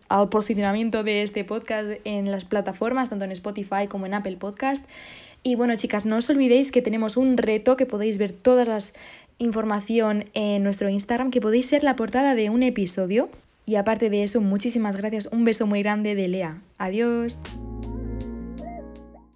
al 0.09 0.29
posicionamiento 0.29 1.03
de 1.03 1.21
este 1.21 1.43
podcast 1.43 1.99
en 2.03 2.31
las 2.31 2.45
plataformas, 2.45 3.11
tanto 3.11 3.25
en 3.25 3.31
Spotify 3.31 3.85
como 3.87 4.07
en 4.07 4.15
Apple 4.15 4.37
Podcast. 4.37 4.89
Y 5.43 5.53
bueno, 5.53 5.75
chicas, 5.75 6.03
no 6.03 6.17
os 6.17 6.27
olvidéis 6.31 6.71
que 6.71 6.81
tenemos 6.81 7.15
un 7.15 7.37
reto 7.37 7.77
que 7.77 7.85
podéis 7.85 8.17
ver 8.17 8.31
todas 8.31 8.67
las 8.67 8.93
información 9.37 10.25
en 10.33 10.63
nuestro 10.63 10.89
Instagram, 10.89 11.29
que 11.29 11.41
podéis 11.41 11.67
ser 11.67 11.83
la 11.83 11.95
portada 11.95 12.33
de 12.33 12.49
un 12.49 12.63
episodio. 12.63 13.29
Y 13.65 13.76
aparte 13.76 14.10
de 14.10 14.23
eso, 14.23 14.41
muchísimas 14.41 14.95
gracias. 14.95 15.28
Un 15.32 15.45
beso 15.45 15.67
muy 15.67 15.82
grande 15.82 16.15
de 16.15 16.28
Lea. 16.28 16.62
Adiós. 16.78 17.39